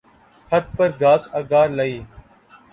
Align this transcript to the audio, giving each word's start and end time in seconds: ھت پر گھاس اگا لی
ھت 0.51 0.65
پر 0.75 0.89
گھاس 1.01 1.21
اگا 1.39 1.61
لی 1.77 1.93